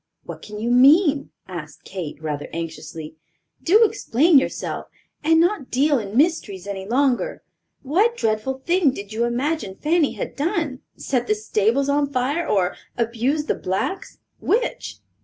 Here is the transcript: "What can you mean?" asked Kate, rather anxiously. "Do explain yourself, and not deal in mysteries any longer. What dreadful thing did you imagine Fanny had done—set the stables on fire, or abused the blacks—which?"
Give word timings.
"What 0.23 0.41
can 0.41 0.57
you 0.57 0.71
mean?" 0.71 1.29
asked 1.47 1.83
Kate, 1.83 2.19
rather 2.23 2.47
anxiously. 2.53 3.17
"Do 3.61 3.83
explain 3.83 4.39
yourself, 4.39 4.87
and 5.23 5.39
not 5.39 5.69
deal 5.69 5.99
in 5.99 6.17
mysteries 6.17 6.65
any 6.65 6.87
longer. 6.87 7.43
What 7.83 8.17
dreadful 8.17 8.63
thing 8.65 8.89
did 8.95 9.13
you 9.13 9.25
imagine 9.25 9.75
Fanny 9.75 10.13
had 10.13 10.35
done—set 10.35 11.27
the 11.27 11.35
stables 11.35 11.87
on 11.87 12.11
fire, 12.11 12.47
or 12.47 12.75
abused 12.97 13.47
the 13.47 13.53
blacks—which?" 13.53 14.97